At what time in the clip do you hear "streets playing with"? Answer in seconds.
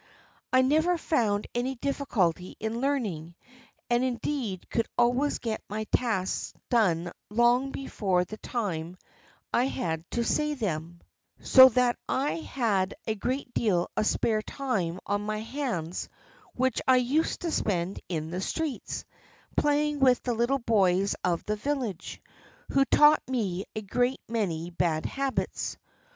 18.41-20.23